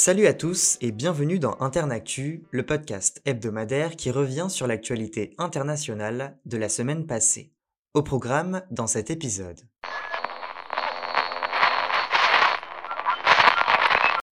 [0.00, 6.38] Salut à tous et bienvenue dans Internactu, le podcast hebdomadaire qui revient sur l'actualité internationale
[6.46, 7.52] de la semaine passée.
[7.94, 9.60] Au programme dans cet épisode.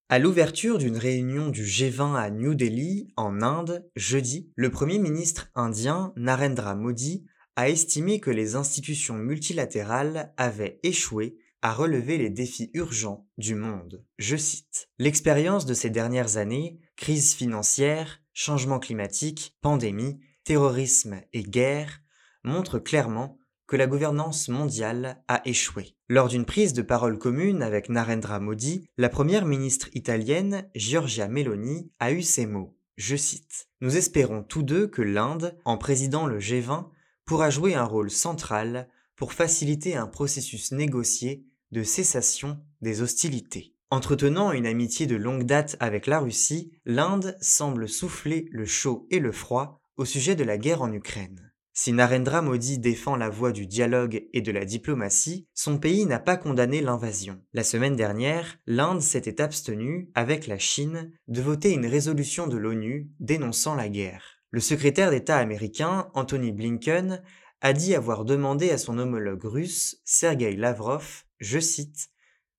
[0.09, 5.49] À l'ouverture d'une réunion du G20 à New Delhi, en Inde, jeudi, le Premier ministre
[5.57, 12.71] indien Narendra Modi a estimé que les institutions multilatérales avaient échoué à relever les défis
[12.75, 14.05] urgents du monde.
[14.19, 22.03] Je cite L'expérience de ces dernières années, crise financière, changement climatique, pandémie, terrorisme et guerre,
[22.45, 25.97] montre clairement que la gouvernance mondiale a échoué.
[26.09, 31.91] Lors d'une prise de parole commune avec Narendra Modi, la première ministre italienne, Giorgia Meloni,
[31.99, 32.77] a eu ces mots.
[32.97, 36.87] Je cite Nous espérons tous deux que l'Inde, en présidant le G20,
[37.25, 43.75] pourra jouer un rôle central pour faciliter un processus négocié de cessation des hostilités.
[43.91, 49.21] Entretenant une amitié de longue date avec la Russie, l'Inde semble souffler le chaud et
[49.21, 51.53] le froid au sujet de la guerre en Ukraine.
[51.79, 56.19] Si Narendra Modi défend la voie du dialogue et de la diplomatie, son pays n'a
[56.19, 57.43] pas condamné l'invasion.
[57.53, 63.11] La semaine dernière, l'Inde s'était abstenue, avec la Chine, de voter une résolution de l'ONU
[63.21, 64.41] dénonçant la guerre.
[64.51, 67.23] Le secrétaire d'État américain, Anthony Blinken,
[67.61, 72.11] a dit avoir demandé à son homologue russe, Sergei Lavrov, je cite,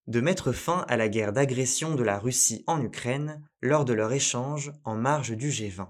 [0.07, 4.11] de mettre fin à la guerre d'agression de la Russie en Ukraine lors de leur
[4.13, 5.87] échange en marge du G20.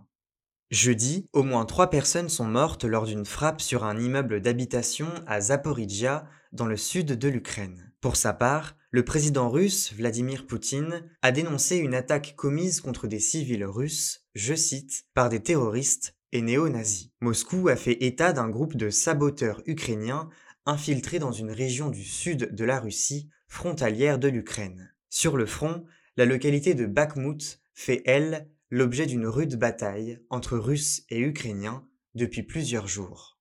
[0.70, 5.40] Jeudi, au moins trois personnes sont mortes lors d'une frappe sur un immeuble d'habitation à
[5.40, 7.94] Zaporizhia, dans le sud de l'Ukraine.
[8.02, 13.20] Pour sa part, le président russe Vladimir Poutine a dénoncé une attaque commise contre des
[13.20, 17.12] civils russes, je cite, par des terroristes et néo-nazis.
[17.22, 20.30] Moscou a fait état d'un groupe de saboteurs ukrainiens
[20.66, 24.94] infiltrés dans une région du sud de la Russie, frontalière de l'Ukraine.
[25.10, 25.86] Sur le front,
[26.18, 32.44] la localité de Bakhmut fait, elle, l'objet d'une rude bataille entre Russes et Ukrainiens depuis
[32.44, 33.40] plusieurs jours.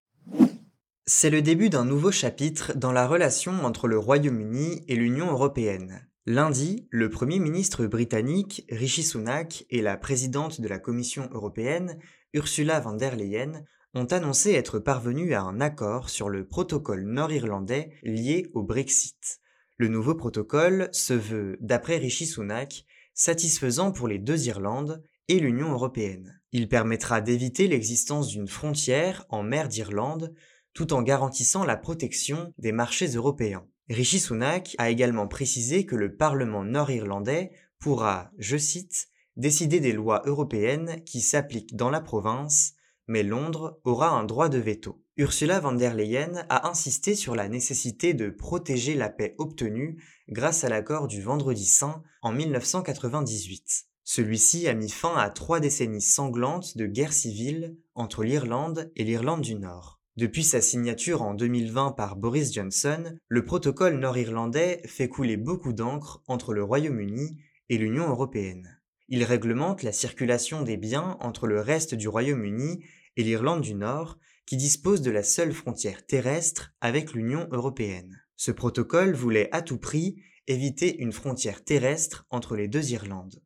[1.06, 6.06] C'est le début d'un nouveau chapitre dans la relation entre le Royaume-Uni et l'Union européenne.
[6.28, 12.00] Lundi, le Premier ministre britannique Rishi Sunak et la présidente de la Commission européenne
[12.32, 13.64] Ursula von der Leyen
[13.94, 19.38] ont annoncé être parvenus à un accord sur le protocole nord-irlandais lié au Brexit.
[19.76, 25.70] Le nouveau protocole se veut, d'après Rishi Sunak, satisfaisant pour les deux Irlandes et l'Union
[25.70, 26.40] européenne.
[26.50, 30.34] Il permettra d'éviter l'existence d'une frontière en mer d'Irlande
[30.74, 33.64] tout en garantissant la protection des marchés européens.
[33.88, 40.22] Rishi Sunak a également précisé que le Parlement nord-irlandais pourra, je cite, décider des lois
[40.26, 42.76] européennes qui s'appliquent dans la province
[43.08, 45.02] mais Londres aura un droit de veto.
[45.16, 50.64] Ursula von der Leyen a insisté sur la nécessité de protéger la paix obtenue grâce
[50.64, 53.86] à l'accord du Vendredi Saint en 1998.
[54.04, 59.40] Celui-ci a mis fin à trois décennies sanglantes de guerre civile entre l'Irlande et l'Irlande
[59.40, 59.95] du Nord.
[60.16, 66.22] Depuis sa signature en 2020 par Boris Johnson, le protocole nord-irlandais fait couler beaucoup d'encre
[66.26, 67.36] entre le Royaume-Uni
[67.68, 68.80] et l'Union européenne.
[69.10, 72.82] Il réglemente la circulation des biens entre le reste du Royaume-Uni
[73.18, 78.18] et l'Irlande du Nord, qui dispose de la seule frontière terrestre avec l'Union européenne.
[78.36, 80.16] Ce protocole voulait à tout prix
[80.46, 83.42] éviter une frontière terrestre entre les deux Irlandes.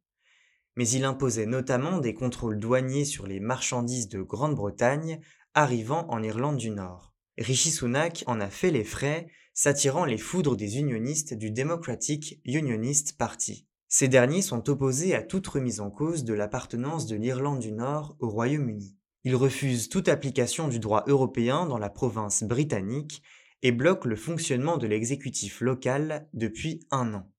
[0.76, 5.20] Mais il imposait notamment des contrôles douaniers sur les marchandises de Grande-Bretagne
[5.54, 7.12] arrivant en Irlande du Nord.
[7.38, 13.16] Rishi Sunak en a fait les frais, s'attirant les foudres des unionistes du Democratic Unionist
[13.18, 13.66] Party.
[13.88, 18.16] Ces derniers sont opposés à toute remise en cause de l'appartenance de l'Irlande du Nord
[18.20, 18.96] au Royaume-Uni.
[19.24, 23.22] Ils refusent toute application du droit européen dans la province britannique
[23.62, 27.30] et bloquent le fonctionnement de l'exécutif local depuis un an.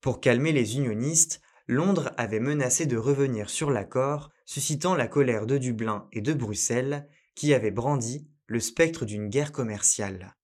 [0.00, 5.58] Pour calmer les unionistes, Londres avait menacé de revenir sur l'accord, suscitant la colère de
[5.58, 10.34] Dublin et de Bruxelles, qui avaient brandi le spectre d'une guerre commerciale.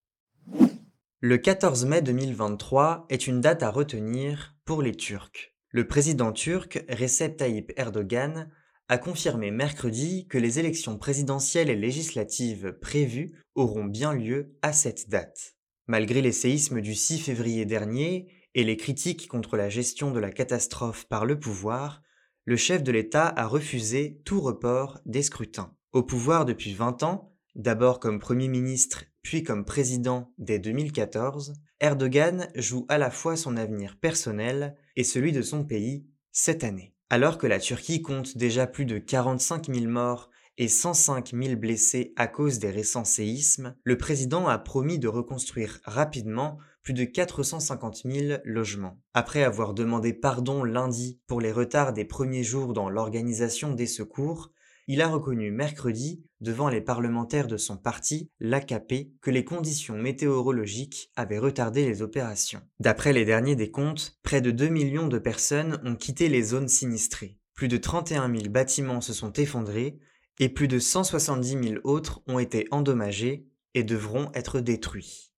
[1.21, 5.53] Le 14 mai 2023 est une date à retenir pour les Turcs.
[5.71, 8.51] Le président turc Recep Tayyip Erdogan
[8.89, 15.11] a confirmé mercredi que les élections présidentielles et législatives prévues auront bien lieu à cette
[15.11, 15.57] date.
[15.87, 20.31] Malgré les séismes du 6 février dernier et les critiques contre la gestion de la
[20.31, 22.03] catastrophe par le pouvoir,
[22.45, 25.75] le chef de l'État a refusé tout report des scrutins.
[25.93, 32.49] Au pouvoir depuis 20 ans, d'abord comme Premier ministre puis comme président dès 2014, Erdogan
[32.55, 36.95] joue à la fois son avenir personnel et celui de son pays cette année.
[37.09, 42.13] Alors que la Turquie compte déjà plus de 45 000 morts et 105 000 blessés
[42.17, 48.03] à cause des récents séismes, le président a promis de reconstruire rapidement plus de 450
[48.05, 49.01] 000 logements.
[49.15, 54.53] Après avoir demandé pardon lundi pour les retards des premiers jours dans l'organisation des secours,
[54.89, 61.11] il a reconnu mercredi, devant les parlementaires de son parti, l'AKP, que les conditions météorologiques
[61.15, 62.63] avaient retardé les opérations.
[62.81, 67.37] D'après les derniers décomptes, près de 2 millions de personnes ont quitté les zones sinistrées.
[67.55, 69.99] Plus de 31 000 bâtiments se sont effondrés
[70.39, 75.33] et plus de 170 000 autres ont été endommagés et devront être détruits.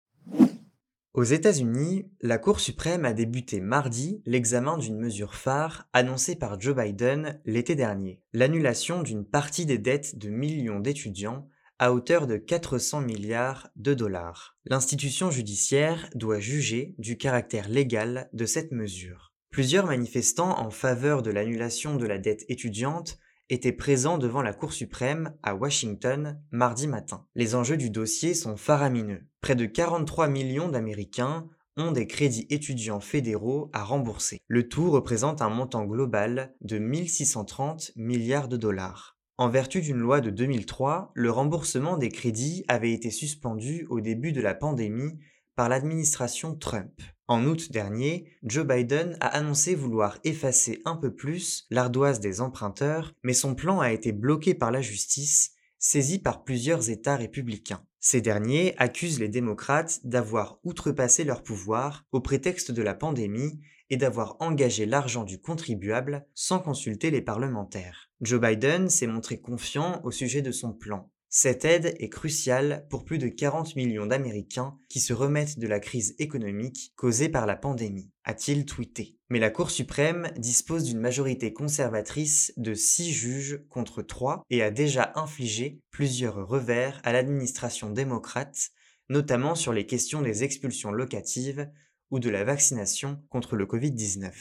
[1.12, 6.76] Aux États-Unis, la Cour suprême a débuté mardi l'examen d'une mesure phare annoncée par Joe
[6.76, 11.48] Biden l'été dernier, l'annulation d'une partie des dettes de millions d'étudiants
[11.80, 14.56] à hauteur de 400 milliards de dollars.
[14.66, 19.32] L'institution judiciaire doit juger du caractère légal de cette mesure.
[19.50, 23.18] Plusieurs manifestants en faveur de l'annulation de la dette étudiante
[23.50, 27.26] étaient présents devant la Cour suprême à Washington mardi matin.
[27.34, 29.26] Les enjeux du dossier sont faramineux.
[29.40, 34.40] Près de 43 millions d'Américains ont des crédits étudiants fédéraux à rembourser.
[34.46, 39.18] Le tout représente un montant global de 1630 milliards de dollars.
[39.36, 44.32] En vertu d'une loi de 2003, le remboursement des crédits avait été suspendu au début
[44.32, 45.18] de la pandémie
[45.56, 46.92] par l'administration Trump.
[47.30, 53.14] En août dernier, Joe Biden a annoncé vouloir effacer un peu plus l'ardoise des emprunteurs,
[53.22, 57.86] mais son plan a été bloqué par la justice, saisi par plusieurs États républicains.
[58.00, 63.60] Ces derniers accusent les démocrates d'avoir outrepassé leur pouvoir au prétexte de la pandémie
[63.90, 68.10] et d'avoir engagé l'argent du contribuable sans consulter les parlementaires.
[68.20, 71.12] Joe Biden s'est montré confiant au sujet de son plan.
[71.32, 75.78] Cette aide est cruciale pour plus de 40 millions d'Américains qui se remettent de la
[75.78, 79.16] crise économique causée par la pandémie, a-t-il tweeté.
[79.28, 84.72] Mais la Cour suprême dispose d'une majorité conservatrice de 6 juges contre 3 et a
[84.72, 88.70] déjà infligé plusieurs revers à l'administration démocrate,
[89.08, 91.70] notamment sur les questions des expulsions locatives
[92.10, 94.32] ou de la vaccination contre le Covid-19.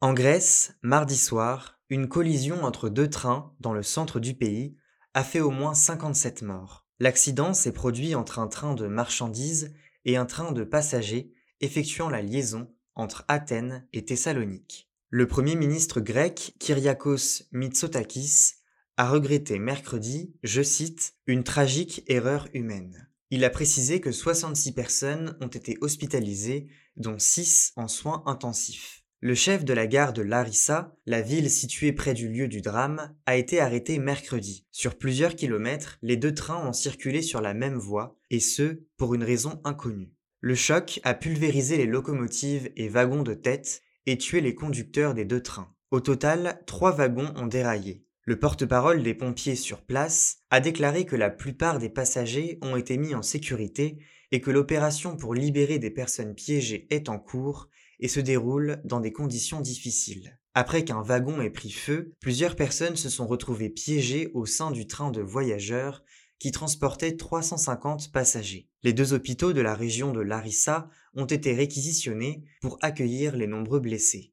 [0.00, 4.74] En Grèce, mardi soir, une collision entre deux trains dans le centre du pays
[5.14, 6.86] a fait au moins 57 morts.
[6.98, 9.74] L'accident s'est produit entre un train de marchandises
[10.04, 14.90] et un train de passagers effectuant la liaison entre Athènes et Thessalonique.
[15.08, 18.54] Le Premier ministre grec Kyriakos Mitsotakis
[18.96, 23.08] a regretté mercredi, je cite, une tragique erreur humaine.
[23.30, 28.99] Il a précisé que 66 personnes ont été hospitalisées, dont 6 en soins intensifs.
[29.22, 33.14] Le chef de la gare de Larissa, la ville située près du lieu du drame,
[33.26, 34.64] a été arrêté mercredi.
[34.70, 39.14] Sur plusieurs kilomètres, les deux trains ont circulé sur la même voie, et ce, pour
[39.14, 40.14] une raison inconnue.
[40.40, 45.26] Le choc a pulvérisé les locomotives et wagons de tête et tué les conducteurs des
[45.26, 45.70] deux trains.
[45.90, 48.06] Au total, trois wagons ont déraillé.
[48.24, 52.96] Le porte-parole des pompiers sur place a déclaré que la plupart des passagers ont été
[52.96, 53.98] mis en sécurité
[54.32, 57.68] et que l'opération pour libérer des personnes piégées est en cours
[58.00, 60.38] et se déroule dans des conditions difficiles.
[60.54, 64.86] Après qu'un wagon ait pris feu, plusieurs personnes se sont retrouvées piégées au sein du
[64.86, 66.02] train de voyageurs
[66.40, 68.68] qui transportait 350 passagers.
[68.82, 73.80] Les deux hôpitaux de la région de Larissa ont été réquisitionnés pour accueillir les nombreux
[73.80, 74.32] blessés.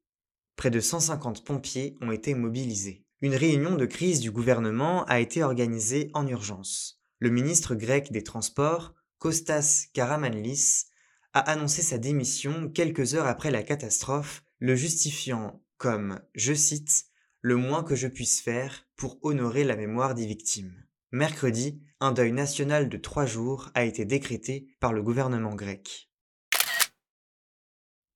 [0.55, 3.05] Près de 150 pompiers ont été mobilisés.
[3.21, 7.01] Une réunion de crise du gouvernement a été organisée en urgence.
[7.19, 10.85] Le ministre grec des Transports, Kostas Karamanlis,
[11.33, 17.05] a annoncé sa démission quelques heures après la catastrophe, le justifiant comme, je cite,
[17.41, 20.83] le moins que je puisse faire pour honorer la mémoire des victimes.
[21.11, 26.09] Mercredi, un deuil national de trois jours a été décrété par le gouvernement grec.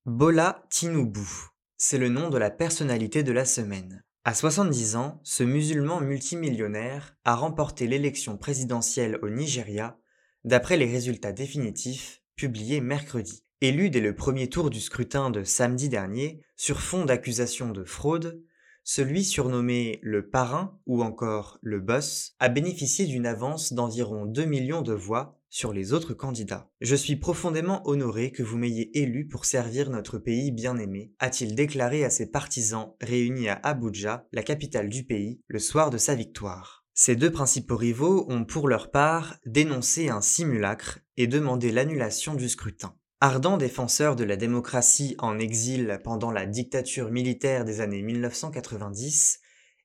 [0.05, 1.21] Bola Tinubu,
[1.77, 4.03] c'est le nom de la personnalité de la semaine.
[4.23, 9.97] À 70 ans, ce musulman multimillionnaire a remporté l'élection présidentielle au Nigeria
[10.43, 13.43] d'après les résultats définitifs publié mercredi.
[13.61, 18.41] Élu dès le premier tour du scrutin de samedi dernier, sur fond d'accusations de fraude,
[18.83, 24.81] celui surnommé le parrain ou encore le boss a bénéficié d'une avance d'environ 2 millions
[24.81, 26.71] de voix sur les autres candidats.
[26.81, 32.03] Je suis profondément honoré que vous m'ayez élu pour servir notre pays bien-aimé, a-t-il déclaré
[32.03, 36.80] à ses partisans réunis à Abuja, la capitale du pays, le soir de sa victoire.
[36.93, 42.49] Ces deux principaux rivaux ont pour leur part dénoncé un simulacre et demandé l'annulation du
[42.49, 42.95] scrutin.
[43.21, 49.39] Ardent défenseur de la démocratie en exil pendant la dictature militaire des années 1990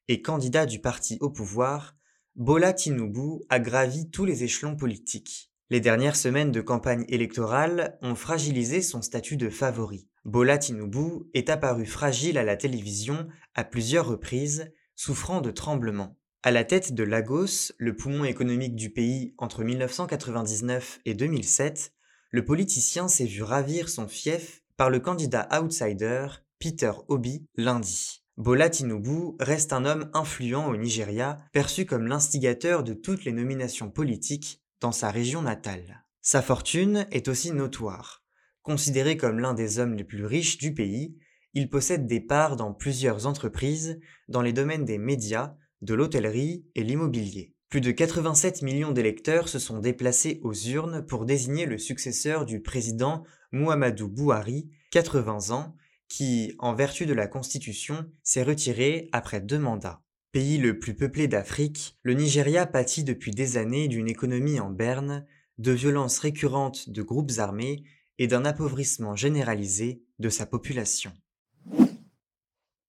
[0.08, 1.96] et candidat du parti au pouvoir,
[2.34, 5.52] Bola Tinubu a gravi tous les échelons politiques.
[5.68, 10.08] Les dernières semaines de campagne électorale ont fragilisé son statut de favori.
[10.24, 16.16] Bola Tinubu est apparu fragile à la télévision à plusieurs reprises, souffrant de tremblements.
[16.42, 21.92] À la tête de Lagos, le poumon économique du pays entre 1999 et 2007,
[22.30, 26.28] le politicien s'est vu ravir son fief par le candidat outsider
[26.58, 28.22] Peter Obi lundi.
[28.36, 33.90] Bola Tinubu reste un homme influent au Nigeria, perçu comme l'instigateur de toutes les nominations
[33.90, 36.04] politiques dans sa région natale.
[36.20, 38.24] Sa fortune est aussi notoire.
[38.62, 41.16] Considéré comme l'un des hommes les plus riches du pays,
[41.54, 46.82] il possède des parts dans plusieurs entreprises dans les domaines des médias, de l'hôtellerie et
[46.82, 47.54] l'immobilier.
[47.68, 52.60] Plus de 87 millions d'électeurs se sont déplacés aux urnes pour désigner le successeur du
[52.60, 55.76] président Muhammadu Buhari, 80 ans,
[56.08, 60.02] qui, en vertu de la Constitution, s'est retiré après deux mandats.
[60.30, 65.26] Pays le plus peuplé d'Afrique, le Nigeria pâtit depuis des années d'une économie en berne,
[65.58, 67.82] de violences récurrentes de groupes armés
[68.18, 71.12] et d'un appauvrissement généralisé de sa population.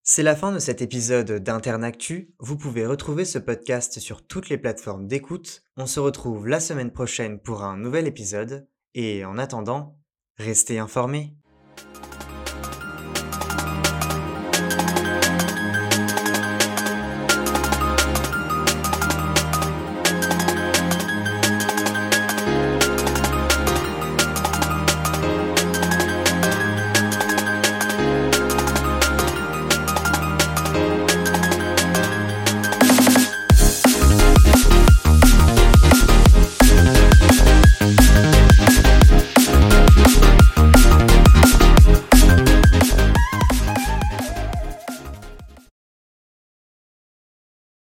[0.09, 2.33] C'est la fin de cet épisode d'Internactu.
[2.39, 5.63] Vous pouvez retrouver ce podcast sur toutes les plateformes d'écoute.
[5.75, 8.69] On se retrouve la semaine prochaine pour un nouvel épisode.
[8.93, 9.99] Et en attendant,
[10.37, 11.35] restez informés.